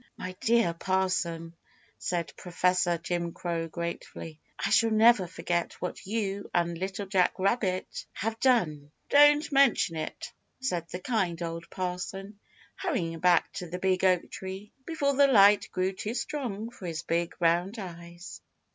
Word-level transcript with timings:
"My 0.17 0.35
dear 0.39 0.73
Parson," 0.73 1.53
said 1.99 2.33
Professor 2.35 2.97
Jim 2.97 3.33
Crow 3.33 3.67
gratefully, 3.67 4.39
"I 4.57 4.71
shall 4.71 4.89
never 4.89 5.27
forget 5.27 5.73
what 5.73 6.07
you 6.07 6.49
and 6.55 6.75
Little 6.75 7.05
Jack 7.05 7.35
Rabbit 7.37 7.87
have 8.13 8.39
done." 8.39 8.89
"Don't 9.11 9.51
mention 9.51 9.97
it," 9.97 10.33
said 10.59 10.89
the 10.89 10.97
kind 10.99 11.39
old 11.43 11.69
Parson, 11.69 12.39
hurrying 12.77 13.19
back 13.19 13.53
to 13.53 13.69
the 13.69 13.77
Big 13.77 14.03
Oak 14.03 14.31
Tree 14.31 14.71
before 14.87 15.13
the 15.13 15.27
light 15.27 15.69
grew 15.71 15.93
too 15.93 16.15
strong 16.15 16.71
for 16.71 16.87
his 16.87 17.03
big 17.03 17.35
round 17.39 17.77
eyes. 17.77 18.41